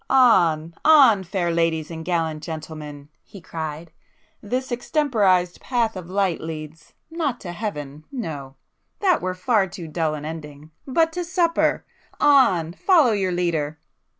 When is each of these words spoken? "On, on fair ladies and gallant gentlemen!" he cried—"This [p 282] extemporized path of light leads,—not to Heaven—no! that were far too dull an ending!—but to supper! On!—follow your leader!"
"On, 0.09 0.73
on 0.83 1.23
fair 1.23 1.51
ladies 1.51 1.91
and 1.91 2.03
gallant 2.03 2.41
gentlemen!" 2.41 3.09
he 3.21 3.39
cried—"This 3.39 4.69
[p 4.69 4.75
282] 4.75 4.75
extemporized 4.75 5.61
path 5.61 5.95
of 5.95 6.09
light 6.09 6.41
leads,—not 6.41 7.39
to 7.41 7.51
Heaven—no! 7.51 8.55
that 9.01 9.21
were 9.21 9.35
far 9.35 9.67
too 9.67 9.87
dull 9.87 10.15
an 10.15 10.25
ending!—but 10.25 11.13
to 11.13 11.23
supper! 11.23 11.85
On!—follow 12.19 13.11
your 13.11 13.31
leader!" 13.31 13.77